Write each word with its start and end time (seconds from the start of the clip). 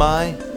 my 0.00 0.49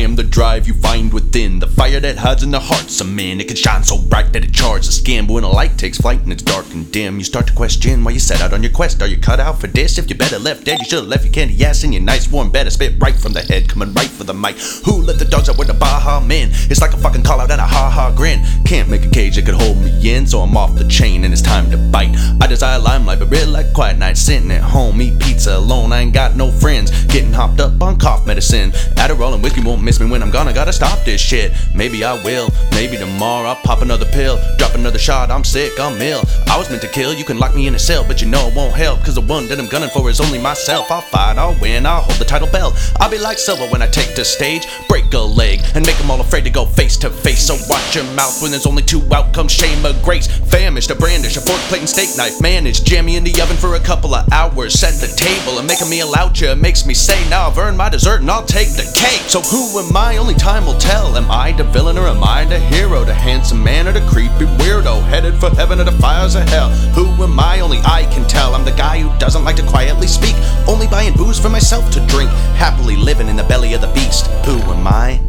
Am 0.00 0.16
the 0.16 0.22
drive 0.22 0.66
you 0.66 0.72
find 0.72 1.12
within, 1.12 1.58
the 1.58 1.66
fire 1.66 2.00
that 2.00 2.16
hides 2.16 2.42
in 2.42 2.50
the 2.50 2.58
hearts 2.58 3.02
of 3.02 3.08
men. 3.10 3.38
It 3.38 3.48
can 3.48 3.56
shine 3.56 3.84
so 3.84 3.98
bright 3.98 4.32
that 4.32 4.42
it 4.42 4.54
charges 4.54 4.86
the 4.86 4.92
skin, 4.92 5.26
but 5.26 5.34
when 5.34 5.44
a 5.44 5.50
light 5.50 5.76
takes 5.76 5.98
flight 5.98 6.22
and 6.22 6.32
it's 6.32 6.42
dark 6.42 6.64
and 6.72 6.90
dim, 6.90 7.18
you 7.18 7.24
start 7.24 7.46
to 7.48 7.52
question 7.52 8.02
why 8.02 8.12
you 8.12 8.18
set 8.18 8.40
out 8.40 8.54
on 8.54 8.62
your 8.62 8.72
quest. 8.72 9.02
Are 9.02 9.06
you 9.06 9.18
cut 9.18 9.40
out 9.40 9.60
for 9.60 9.66
this? 9.66 9.98
If 9.98 10.08
you 10.08 10.16
better 10.16 10.38
left 10.38 10.64
dead, 10.64 10.78
you 10.78 10.86
should 10.86 11.00
have 11.00 11.08
left 11.08 11.24
your 11.24 11.34
candy 11.34 11.62
ass 11.66 11.84
in 11.84 11.92
your 11.92 12.00
nice 12.00 12.32
warm 12.32 12.50
bed. 12.50 12.64
I 12.64 12.70
spit 12.70 12.94
right 12.98 13.14
from 13.14 13.34
the 13.34 13.42
head, 13.42 13.68
coming 13.68 13.92
right 13.92 14.08
for 14.08 14.24
the 14.24 14.32
mic. 14.32 14.56
Who 14.86 15.02
let 15.02 15.18
the 15.18 15.26
dogs 15.26 15.50
out 15.50 15.58
with 15.58 15.68
the 15.68 15.74
Baha 15.74 16.26
men? 16.26 16.48
It's 16.70 16.80
like 16.80 16.94
a 16.94 16.96
fucking 16.96 17.22
call 17.22 17.38
out 17.38 17.50
and 17.50 17.60
a 17.60 17.66
ha 17.66 17.90
ha 17.90 18.10
grin. 18.10 18.42
Can't 18.64 18.88
make 18.88 19.04
a 19.04 19.10
cage 19.10 19.36
that 19.36 19.44
could 19.44 19.54
hold 19.54 19.76
me 19.82 20.14
in, 20.16 20.26
so 20.26 20.40
I'm 20.40 20.56
off 20.56 20.76
the 20.76 20.88
chain 20.88 21.24
and 21.24 21.32
it's 21.34 21.42
time 21.42 21.70
to 21.72 21.76
bite. 21.76 22.16
I 22.40 22.46
desire 22.46 22.78
limelight, 22.78 23.18
but 23.18 23.30
real 23.30 23.48
like 23.48 23.74
quiet 23.74 23.98
night, 23.98 24.16
sitting 24.16 24.50
at 24.50 24.62
home, 24.62 25.02
eat 25.02 25.20
pizza 25.20 25.58
alone. 25.58 25.92
I 25.92 26.00
ain't 26.00 26.14
got 26.14 26.36
no 26.36 26.50
friends, 26.50 26.90
getting 27.04 27.34
hopped 27.34 27.60
up 27.60 27.82
on 27.82 27.98
cough 27.98 28.26
medicine. 28.26 28.70
Adderall 28.96 29.34
and 29.34 29.42
whiskey 29.42 29.60
won't 29.60 29.89
miss 29.90 29.98
me 29.98 30.08
when 30.08 30.22
I'm 30.22 30.30
gone. 30.30 30.46
I 30.46 30.52
gotta 30.52 30.72
stop 30.72 31.04
this 31.04 31.20
shit. 31.20 31.50
Maybe 31.74 32.04
I 32.04 32.14
will. 32.22 32.48
Maybe 32.70 32.96
tomorrow 32.96 33.48
I'll 33.48 33.56
pop 33.56 33.82
another 33.82 34.04
pill. 34.04 34.38
Drop 34.56 34.76
another 34.76 35.00
shot. 35.00 35.32
I'm 35.32 35.42
sick. 35.42 35.72
I'm 35.80 36.00
ill. 36.00 36.22
I 36.46 36.56
was 36.56 36.70
meant 36.70 36.82
to 36.82 36.88
kill. 36.88 37.12
You 37.12 37.24
can 37.24 37.40
lock 37.40 37.56
me 37.56 37.66
in 37.66 37.74
a 37.74 37.78
cell, 37.78 38.04
but 38.06 38.22
you 38.22 38.28
know 38.28 38.46
it 38.46 38.54
won't 38.54 38.72
help. 38.72 39.02
Cause 39.02 39.16
the 39.16 39.20
one 39.20 39.48
that 39.48 39.58
I'm 39.58 39.66
gunning 39.66 39.90
for 39.90 40.08
is 40.08 40.20
only 40.20 40.38
myself. 40.38 40.92
I'll 40.92 41.00
fight. 41.00 41.38
I'll 41.38 41.58
win. 41.60 41.86
I'll 41.86 42.02
hold 42.02 42.20
the 42.20 42.24
title 42.24 42.46
belt. 42.52 42.74
I'll 43.00 43.10
be 43.10 43.18
like 43.18 43.36
Silver 43.36 43.66
when 43.66 43.82
I 43.82 43.88
take 43.88 44.14
the 44.14 44.24
stage. 44.24 44.64
Break 44.88 45.12
a 45.12 45.18
leg 45.18 45.58
and 45.74 45.84
make 45.84 45.96
them 45.96 46.08
all 46.08 46.20
afraid 46.20 46.44
to 46.44 46.50
go 46.50 46.66
face 46.66 46.96
to 46.98 47.10
face. 47.10 47.42
So 47.48 47.56
watch 47.68 47.96
your 47.96 48.04
mouth 48.14 48.40
when 48.40 48.52
there's 48.52 48.66
only 48.66 48.84
two 48.84 49.02
outcomes 49.12 49.50
shame 49.50 49.84
or 49.84 49.92
grace. 50.04 50.28
Famished, 50.28 50.92
a 50.92 50.94
brandish, 50.94 51.36
a 51.36 51.40
fork, 51.40 51.58
plate, 51.66 51.80
and 51.80 51.88
steak 51.88 52.16
knife. 52.16 52.40
Manage. 52.40 52.84
Jam 52.84 53.06
me 53.06 53.16
in 53.16 53.24
the 53.24 53.42
oven 53.42 53.56
for 53.56 53.74
a 53.74 53.80
couple 53.80 54.14
of 54.14 54.32
hours. 54.32 54.74
Set 54.74 54.94
the 55.02 55.10
table 55.16 55.58
and 55.58 55.66
make 55.66 55.80
a 55.80 55.86
meal 55.86 56.14
out. 56.16 56.30
Makes 56.56 56.86
me 56.86 56.94
say, 56.94 57.18
now 57.28 57.48
I've 57.48 57.58
earned 57.58 57.76
my 57.76 57.88
dessert 57.88 58.20
and 58.20 58.30
I'll 58.30 58.46
take 58.46 58.70
the 58.76 58.86
cake. 58.94 59.26
So 59.26 59.40
who 59.40 59.79
am 59.80 59.96
I? 59.96 60.16
Only 60.18 60.34
time 60.34 60.66
will 60.66 60.78
tell. 60.78 61.16
Am 61.16 61.30
I 61.30 61.52
the 61.52 61.64
villain 61.64 61.96
or 61.96 62.06
am 62.06 62.22
I 62.22 62.44
the 62.44 62.58
hero? 62.58 63.04
The 63.04 63.14
handsome 63.14 63.62
man 63.62 63.88
or 63.88 63.92
the 63.92 64.06
creepy 64.08 64.46
weirdo? 64.58 65.02
Headed 65.08 65.34
for 65.38 65.50
heaven 65.50 65.80
or 65.80 65.84
the 65.84 65.92
fires 65.92 66.34
of 66.34 66.48
hell? 66.48 66.70
Who 66.94 67.06
am 67.22 67.38
I? 67.38 67.60
Only 67.60 67.78
I 67.78 68.04
can 68.12 68.26
tell. 68.28 68.54
I'm 68.54 68.64
the 68.64 68.72
guy 68.72 69.00
who 69.00 69.18
doesn't 69.18 69.44
like 69.44 69.56
to 69.56 69.66
quietly 69.66 70.06
speak. 70.06 70.36
Only 70.68 70.86
buying 70.86 71.14
booze 71.14 71.38
for 71.38 71.48
myself 71.48 71.90
to 71.92 72.06
drink. 72.06 72.30
Happily 72.56 72.96
living 72.96 73.28
in 73.28 73.36
the 73.36 73.44
belly 73.44 73.72
of 73.74 73.80
the 73.80 73.92
beast. 73.92 74.26
Who 74.44 74.58
am 74.72 74.86
I? 74.86 75.20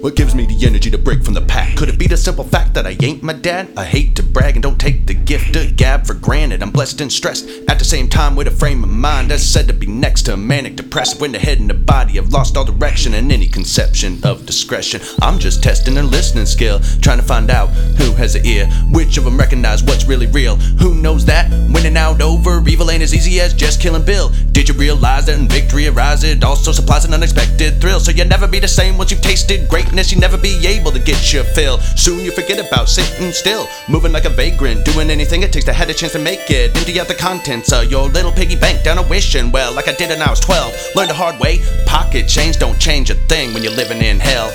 What 0.00 0.14
gives 0.14 0.32
me 0.32 0.46
the 0.46 0.64
energy 0.64 0.92
to 0.92 0.98
break 0.98 1.24
from 1.24 1.34
the 1.34 1.40
pack? 1.40 1.76
Could 1.76 1.88
it 1.88 1.98
be 1.98 2.06
the 2.06 2.16
simple 2.16 2.44
fact 2.44 2.74
that 2.74 2.86
I 2.86 2.96
ain't 3.02 3.24
my 3.24 3.32
dad? 3.32 3.68
I 3.76 3.84
hate 3.84 4.14
to 4.16 4.22
brag 4.22 4.54
and 4.54 4.62
don't 4.62 4.78
take 4.78 5.06
the 5.06 5.14
gift 5.14 5.56
of 5.56 5.76
gab 5.76 6.06
for 6.06 6.14
granted. 6.14 6.62
I'm 6.62 6.70
blessed 6.70 7.00
and 7.00 7.12
stressed 7.12 7.48
at 7.68 7.80
the 7.80 7.84
same 7.84 8.08
time 8.08 8.36
with 8.36 8.46
a 8.46 8.52
frame 8.52 8.84
of 8.84 8.90
mind 8.90 9.32
that's 9.32 9.42
said 9.42 9.66
to 9.66 9.74
be 9.74 9.88
next 9.88 10.22
to 10.22 10.34
a 10.34 10.36
manic 10.36 10.76
depressive. 10.76 11.20
When 11.20 11.32
the 11.32 11.40
head 11.40 11.58
and 11.58 11.68
the 11.68 11.74
body 11.74 12.12
have 12.12 12.32
lost 12.32 12.56
all 12.56 12.64
direction 12.64 13.14
and 13.14 13.32
any 13.32 13.48
conception 13.48 14.20
of 14.22 14.46
discretion. 14.46 15.00
I'm 15.20 15.40
just 15.40 15.64
testing 15.64 15.94
their 15.94 16.04
listening 16.04 16.46
skill, 16.46 16.78
trying 17.00 17.18
to 17.18 17.24
find 17.24 17.50
out 17.50 17.70
who 17.98 18.12
has 18.12 18.36
an 18.36 18.46
ear, 18.46 18.66
which 18.90 19.18
of 19.18 19.24
them 19.24 19.36
recognize 19.36 19.82
what's 19.82 20.06
really 20.06 20.26
real. 20.26 20.56
Who 20.78 20.94
knows 20.94 21.24
that? 21.24 21.50
Winning 21.72 21.96
out 21.96 22.22
over 22.22 22.62
evil 22.68 22.92
ain't 22.92 23.02
as 23.02 23.14
easy 23.14 23.40
as 23.40 23.52
just 23.52 23.80
killing 23.80 24.04
Bill. 24.04 24.30
Did 24.52 24.68
you 24.68 24.74
realize 24.76 25.26
that 25.26 25.38
in 25.38 25.48
victory 25.48 25.88
arises 25.88 26.30
it 26.30 26.44
also 26.44 26.70
supplies 26.70 27.04
an 27.04 27.14
unexpected 27.14 27.80
thrill? 27.80 27.98
So 27.98 28.12
you'll 28.12 28.28
never 28.28 28.46
be 28.46 28.60
the 28.60 28.68
same 28.68 28.96
once 28.96 29.10
you've 29.10 29.22
tasted 29.22 29.68
great 29.68 29.87
greatness, 29.88 30.12
you 30.12 30.20
never 30.20 30.36
be 30.36 30.66
able 30.66 30.92
to 30.92 30.98
get 30.98 31.32
your 31.32 31.44
fill. 31.44 31.78
Soon 31.78 32.22
you 32.22 32.30
forget 32.30 32.58
about 32.58 32.88
sitting 32.88 33.32
still, 33.32 33.66
moving 33.88 34.12
like 34.12 34.26
a 34.26 34.30
vagrant, 34.30 34.84
doing 34.84 35.10
anything 35.10 35.42
it 35.42 35.50
takes 35.52 35.64
to 35.64 35.72
have 35.72 35.88
a 35.88 35.94
chance 35.94 36.12
to 36.12 36.18
make 36.18 36.50
it. 36.50 36.76
Empty 36.76 37.00
out 37.00 37.08
the 37.08 37.14
contents 37.14 37.72
of 37.72 37.90
your 37.90 38.06
little 38.08 38.30
piggy 38.30 38.56
bank 38.56 38.84
down 38.84 38.98
a 38.98 39.02
wishing 39.08 39.50
well, 39.50 39.72
like 39.72 39.88
I 39.88 39.94
did 39.94 40.10
when 40.10 40.20
I 40.20 40.28
was 40.28 40.40
12. 40.40 40.94
Learned 40.94 41.10
the 41.10 41.14
hard 41.14 41.40
way, 41.40 41.60
pocket 41.86 42.28
change 42.28 42.58
don't 42.58 42.78
change 42.78 43.08
a 43.10 43.14
thing 43.14 43.54
when 43.54 43.62
you're 43.62 43.72
living 43.72 44.02
in 44.02 44.18
hell. 44.20 44.52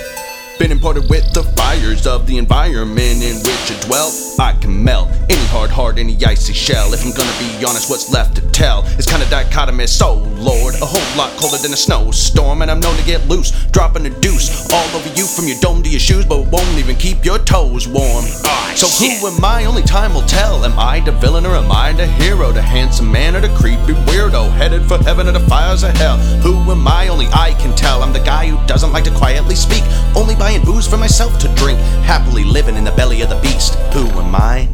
Been 0.59 0.71
imported 0.71 1.09
with 1.09 1.25
the 1.33 1.41
fires 1.57 2.05
of 2.05 2.27
the 2.27 2.37
environment 2.37 3.23
in 3.23 3.37
which 3.37 3.69
you 3.71 3.77
dwell. 3.87 4.13
I 4.39 4.53
can 4.61 4.83
melt 4.83 5.09
any 5.29 5.45
hard 5.73 5.97
in 5.97 6.05
the 6.05 6.25
icy 6.25 6.53
shell. 6.53 6.93
If 6.93 7.03
I'm 7.03 7.11
gonna 7.11 7.37
be 7.39 7.65
honest, 7.65 7.89
what's 7.89 8.11
left 8.13 8.35
to 8.35 8.41
tell 8.51 8.85
It's 8.97 9.09
kinda 9.09 9.25
dichotomous. 9.25 9.89
So, 9.89 10.15
Lord, 10.37 10.75
a 10.75 10.85
whole 10.85 11.17
lot 11.17 11.35
colder 11.37 11.57
than 11.57 11.73
a 11.73 11.77
snowstorm, 11.77 12.61
and 12.61 12.69
I'm 12.69 12.79
known 12.79 12.95
to 12.95 13.03
get 13.03 13.27
loose, 13.27 13.51
dropping 13.71 14.05
a 14.05 14.11
deuce 14.21 14.71
all 14.71 14.87
over 14.95 15.09
you 15.15 15.25
from 15.25 15.47
your 15.47 15.59
dome 15.59 15.81
to 15.81 15.89
your 15.89 15.99
shoes, 15.99 16.25
but 16.25 16.47
won't 16.51 16.77
even 16.77 16.95
keep 16.95 17.25
your 17.25 17.39
toes 17.39 17.87
warm. 17.87 18.25
Oh, 18.45 18.71
so, 18.75 18.87
shit. 18.87 19.19
who 19.19 19.27
am 19.27 19.43
I? 19.43 19.65
Only 19.65 19.81
time 19.81 20.13
will 20.13 20.27
tell. 20.39 20.63
Am 20.63 20.77
I 20.77 20.99
the 20.99 21.11
villain 21.11 21.45
or 21.45 21.55
am 21.55 21.71
I 21.71 21.91
the 21.91 22.05
hero? 22.05 22.51
The 22.51 22.61
handsome 22.61 23.11
man 23.11 23.35
or 23.35 23.41
the 23.41 23.53
creepy 23.55 23.93
weirdo 24.07 24.51
headed 24.53 24.83
for 24.85 24.99
heaven 24.99 25.27
or 25.27 25.31
the 25.31 25.47
fires 25.51 25.81
of 25.83 25.97
hell? 25.97 26.17
Who 26.45 26.55
am 26.71 26.87
I? 26.87 27.07
Only 27.07 27.27
I 27.33 27.53
can 27.59 27.75
tell. 27.75 28.03
I'm 28.03 28.13
the 28.13 28.19
guy 28.19 28.47
who 28.47 28.63
doesn't 28.67 28.93
like 28.93 29.05
to 29.05 29.11
quietly 29.11 29.55
speak, 29.55 29.83
only 30.15 30.35
buying 30.35 30.63
booze 30.63 30.87
for 30.87 30.97
myself 30.97 31.39
to 31.39 31.47
drink, 31.55 31.79
happily 32.05 32.43
living 32.43 32.75
in 32.75 32.83
the 32.83 32.91
belly 32.91 33.21
of 33.21 33.29
the 33.29 33.39
beast. 33.41 33.75
Who 33.93 34.05
am 34.19 34.35
I? 34.35 34.69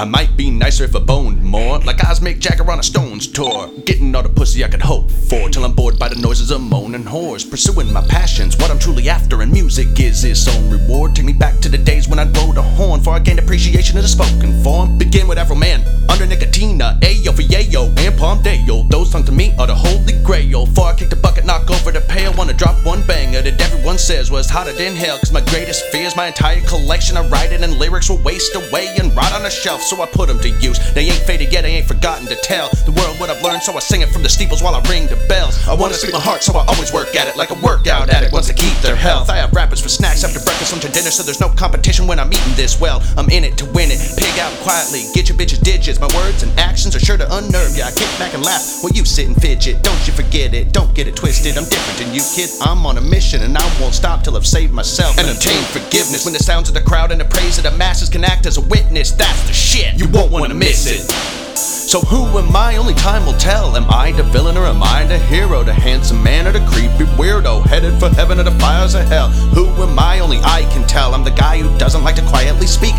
I 0.00 0.04
might 0.06 0.34
be 0.34 0.50
nicer 0.50 0.84
if 0.84 0.96
I 0.96 0.98
boned 0.98 1.42
more, 1.42 1.78
like 1.80 1.98
Mick 1.98 2.38
Jagger 2.38 2.70
on 2.70 2.78
a 2.78 2.82
Stones 2.82 3.26
tour. 3.26 3.68
Getting 3.84 4.14
all 4.14 4.22
the 4.22 4.30
pussy 4.30 4.64
I 4.64 4.68
could 4.68 4.80
hope 4.80 5.10
for, 5.10 5.50
till 5.50 5.62
I'm 5.62 5.74
bored 5.74 5.98
by 5.98 6.08
the 6.08 6.14
noises 6.14 6.50
of 6.50 6.62
moaning 6.62 7.04
whores. 7.04 7.44
Pursuing 7.44 7.92
my 7.92 8.00
passions, 8.06 8.56
what 8.56 8.70
I'm 8.70 8.78
truly 8.78 9.10
after, 9.10 9.42
and 9.42 9.52
music 9.52 10.00
is 10.00 10.24
its 10.24 10.48
own 10.48 10.70
reward. 10.70 11.14
Take 11.14 11.26
me 11.26 11.34
back 11.34 11.60
to 11.60 11.68
the 11.68 11.76
days 11.76 12.08
when 12.08 12.18
I 12.18 12.24
rode 12.24 12.54
the 12.54 12.62
horn, 12.62 13.02
for 13.02 13.10
I 13.10 13.18
gained 13.18 13.40
appreciation 13.40 13.98
of 13.98 14.02
the 14.02 14.08
spoken 14.08 14.62
form. 14.64 14.96
Begin 14.96 15.28
with 15.28 15.36
Afro 15.36 15.54
Man, 15.54 15.82
Andre 16.08 16.28
Nickatina, 16.28 16.98
Ayo 17.00 17.36
for 17.36 17.42
Yayo, 17.42 17.88
and 17.98 18.18
Palmdale. 18.18 18.88
Those 18.88 19.10
sung 19.10 19.24
to 19.24 19.32
me 19.32 19.54
are 19.58 19.66
the 19.66 19.74
holy 19.74 20.14
grail. 20.24 20.64
For 20.64 20.86
I 20.86 20.96
kick 20.96 21.10
the 21.10 21.16
bucket, 21.16 21.44
knock 21.44 21.70
over 21.70 21.92
the 21.92 22.00
pail, 22.00 22.32
wanna 22.38 22.54
drop 22.54 22.82
one 22.86 23.06
banger 23.06 23.19
says 24.00 24.30
was 24.30 24.48
hotter 24.48 24.72
than 24.72 24.96
hell. 24.96 25.18
Cause 25.18 25.32
my 25.32 25.42
greatest 25.42 25.84
fears, 25.86 26.16
my 26.16 26.26
entire 26.26 26.60
collection, 26.62 27.16
of 27.16 27.30
writing 27.30 27.62
and 27.62 27.78
lyrics 27.78 28.08
will 28.08 28.22
waste 28.22 28.54
away 28.54 28.94
and 28.98 29.14
rot 29.14 29.32
on 29.32 29.44
a 29.46 29.50
shelf 29.50 29.82
so 29.82 30.00
I 30.02 30.06
put 30.06 30.28
them 30.28 30.40
to 30.40 30.48
use. 30.48 30.78
They 30.94 31.04
ain't 31.04 31.22
faded 31.26 31.52
yet, 31.52 31.64
I 31.64 31.68
ain't 31.68 31.86
forgotten 31.86 32.26
to 32.28 32.36
tell 32.36 32.70
what 33.20 33.28
I've 33.28 33.42
learned, 33.44 33.62
so 33.62 33.76
I 33.76 33.80
sing 33.80 34.00
it 34.00 34.08
from 34.08 34.22
the 34.22 34.32
steeples 34.32 34.62
while 34.62 34.74
I 34.74 34.80
ring 34.88 35.06
the 35.06 35.20
bells. 35.28 35.60
I 35.68 35.74
wanna 35.74 35.92
speak 35.92 36.16
my 36.16 36.18
heart, 36.18 36.42
so 36.42 36.56
I 36.56 36.64
always 36.64 36.90
work 36.90 37.14
at 37.14 37.28
it 37.28 37.36
like 37.36 37.50
a 37.50 37.58
workout 37.60 38.08
addict 38.08 38.32
wants 38.32 38.48
to 38.48 38.54
keep 38.54 38.72
their 38.80 38.96
health. 38.96 39.28
I 39.28 39.36
have 39.36 39.52
rappers 39.52 39.80
for 39.80 39.90
snacks 39.90 40.24
after 40.24 40.40
breakfast, 40.40 40.72
lunch, 40.72 40.86
and 40.86 40.94
dinner, 40.94 41.10
so 41.10 41.22
there's 41.22 41.38
no 41.38 41.50
competition 41.50 42.06
when 42.06 42.18
I'm 42.18 42.32
eating 42.32 42.56
this 42.56 42.80
well. 42.80 43.04
I'm 43.18 43.28
in 43.28 43.44
it 43.44 43.58
to 43.58 43.66
win 43.76 43.92
it. 43.92 44.00
Pig 44.16 44.38
out 44.40 44.52
quietly, 44.64 45.04
get 45.12 45.28
your 45.28 45.36
bitches 45.36 45.60
digits. 45.60 46.00
My 46.00 46.08
words 46.16 46.42
and 46.42 46.50
actions 46.58 46.96
are 46.96 47.00
sure 47.00 47.18
to 47.18 47.28
unnerve 47.36 47.76
ya. 47.76 47.86
I 47.86 47.92
kick 47.92 48.08
back 48.18 48.32
and 48.32 48.42
laugh 48.42 48.80
while 48.80 48.92
you 48.92 49.04
sit 49.04 49.28
and 49.28 49.36
fidget. 49.36 49.82
Don't 49.82 50.00
you 50.08 50.14
forget 50.14 50.54
it, 50.54 50.72
don't 50.72 50.94
get 50.94 51.06
it 51.06 51.14
twisted. 51.14 51.58
I'm 51.58 51.68
different 51.68 51.98
than 52.00 52.14
you, 52.14 52.24
kid. 52.34 52.48
I'm 52.62 52.86
on 52.86 52.96
a 52.96 53.04
mission, 53.04 53.42
and 53.42 53.52
I 53.56 53.66
won't 53.80 53.94
stop 53.94 54.24
till 54.24 54.36
I've 54.36 54.46
saved 54.46 54.72
myself 54.72 55.18
and 55.18 55.28
obtained 55.28 55.66
forgiveness. 55.66 56.24
When 56.24 56.32
the 56.32 56.42
sounds 56.42 56.68
of 56.68 56.74
the 56.74 56.82
crowd 56.82 57.12
and 57.12 57.20
the 57.20 57.28
praise 57.28 57.58
of 57.58 57.64
the 57.64 57.76
masses 57.76 58.08
can 58.08 58.24
act 58.24 58.46
as 58.46 58.56
a 58.56 58.62
witness, 58.62 59.12
that's 59.12 59.46
the 59.46 59.52
shit. 59.52 59.98
You 59.98 60.08
won't 60.08 60.32
wanna 60.32 60.54
miss 60.54 60.86
it. 60.86 61.39
So 61.90 61.98
who 62.02 62.38
am 62.38 62.54
I? 62.54 62.76
Only 62.76 62.94
time 62.94 63.26
will 63.26 63.36
tell. 63.36 63.76
Am 63.76 63.90
I 63.90 64.12
the 64.12 64.22
villain 64.22 64.56
or 64.56 64.64
am 64.64 64.80
I 64.80 65.02
the 65.06 65.18
hero? 65.18 65.64
The 65.64 65.74
handsome 65.74 66.22
man 66.22 66.46
or 66.46 66.52
the 66.52 66.64
creepy 66.70 67.02
weirdo 67.18 67.66
headed 67.66 67.98
for 67.98 68.08
heaven 68.10 68.38
or 68.38 68.44
the 68.44 68.56
fires 68.60 68.94
of 68.94 69.08
hell? 69.08 69.26
Who 69.58 69.66
am 69.82 69.98
I? 69.98 70.20
Only 70.20 70.38
I 70.44 70.70
can 70.70 70.86
tell. 70.86 71.16
I'm 71.16 71.24
the 71.24 71.32
guy 71.32 71.58
who 71.58 71.78
doesn't 71.78 72.04
like 72.04 72.14
to 72.14 72.22
quietly 72.22 72.68
speak, 72.68 72.94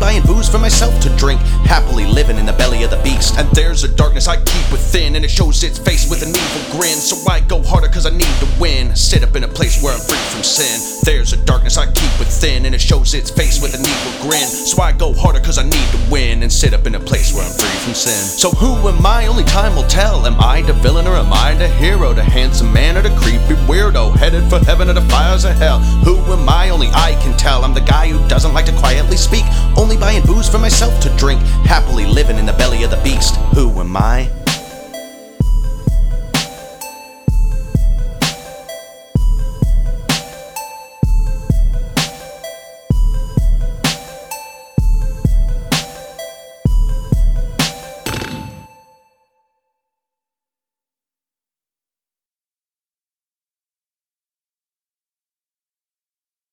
buying 0.00 0.22
booze 0.22 0.48
for 0.48 0.58
myself 0.58 0.98
to 1.00 1.14
drink, 1.16 1.40
happily 1.68 2.06
living 2.06 2.38
in 2.38 2.46
the 2.46 2.54
belly 2.54 2.82
of 2.82 2.90
the 2.90 3.00
beast. 3.04 3.38
And 3.38 3.48
there's 3.50 3.84
a 3.84 3.88
darkness 3.94 4.26
I 4.26 4.36
keep 4.42 4.72
within, 4.72 5.14
and 5.14 5.24
it 5.24 5.30
shows 5.30 5.62
its 5.62 5.78
face 5.78 6.08
with 6.08 6.22
an 6.22 6.30
evil 6.30 6.62
grin. 6.72 6.96
So 6.96 7.16
I 7.30 7.40
go 7.40 7.62
harder 7.62 7.88
cause 7.88 8.06
I 8.06 8.10
need 8.10 8.34
to 8.40 8.48
win. 8.58 8.96
Sit 8.96 9.22
up 9.22 9.36
in 9.36 9.44
a 9.44 9.48
place 9.48 9.82
where 9.82 9.92
I'm 9.92 10.00
free 10.00 10.24
from 10.32 10.42
sin. 10.42 11.04
There's 11.04 11.32
a 11.32 11.44
darkness 11.44 11.76
I 11.76 11.86
keep 11.92 12.18
within, 12.18 12.64
and 12.64 12.74
it 12.74 12.80
shows 12.80 13.14
its 13.14 13.30
face 13.30 13.60
with 13.60 13.74
an 13.74 13.80
evil 13.80 14.28
grin. 14.28 14.48
So 14.48 14.82
I 14.82 14.92
go 14.92 15.12
harder 15.12 15.40
cause 15.40 15.58
I 15.58 15.64
need 15.64 15.88
to 15.92 16.00
win, 16.10 16.42
and 16.42 16.50
sit 16.50 16.72
up 16.72 16.86
in 16.86 16.94
a 16.94 17.00
place 17.00 17.34
where 17.34 17.44
I'm 17.44 17.52
free 17.52 17.78
from 17.84 17.94
sin. 17.94 18.24
So 18.24 18.50
who 18.50 18.88
am 18.88 19.04
I? 19.04 19.26
Only 19.26 19.44
time 19.44 19.76
will 19.76 19.88
tell. 19.88 20.26
Am 20.26 20.40
I 20.40 20.62
the 20.62 20.72
villain 20.72 21.06
or 21.06 21.16
am 21.16 21.32
I 21.32 21.54
the 21.54 21.68
hero? 21.68 22.14
The 22.14 22.24
handsome 22.24 22.72
man 22.72 22.96
or 22.96 23.02
the 23.02 23.14
creepy 23.20 23.54
weirdo 23.68 24.16
headed 24.16 24.48
for 24.48 24.58
heaven 24.60 24.88
or 24.88 24.94
the 24.94 25.02
fires 25.02 25.44
of 25.44 25.56
hell? 25.56 25.78
Who 26.04 26.16
am 26.32 26.48
I? 26.48 26.70
Only 26.70 26.88
I 26.88 27.18
can 27.22 27.36
tell. 27.36 27.64
I'm 27.64 27.74
the 27.74 27.80
guy 27.80 28.08
who 28.08 28.26
doesn't 28.28 28.54
like 28.54 28.66
to 28.66 28.72
quietly 28.78 29.16
speak, 29.16 29.44
only 29.90 30.00
buying 30.00 30.24
booze 30.24 30.48
for 30.48 30.58
myself 30.58 31.00
to 31.00 31.08
drink, 31.16 31.42
happily 31.66 32.06
living 32.06 32.38
in 32.38 32.46
the 32.46 32.52
belly 32.52 32.84
of 32.84 32.92
the 32.92 32.96
beast. 32.98 33.34
Who 33.54 33.80
am 33.80 33.96
I? 33.96 34.39